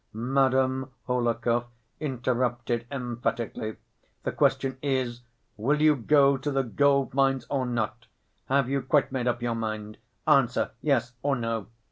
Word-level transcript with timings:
Madame 0.13 0.89
Hohlakov 1.05 1.65
interrupted 1.99 2.87
emphatically. 2.89 3.75
"The 4.23 4.31
question 4.31 4.79
is, 4.81 5.21
will 5.57 5.79
you 5.79 5.95
go 5.95 6.37
to 6.37 6.49
the 6.49 6.63
gold‐mines 6.63 7.45
or 7.51 7.67
not; 7.67 8.07
have 8.49 8.67
you 8.67 8.81
quite 8.81 9.11
made 9.11 9.27
up 9.27 9.43
your 9.43 9.53
mind? 9.53 9.99
Answer 10.25 10.71
yes 10.81 11.13
or 11.21 11.35
no." 11.35 11.67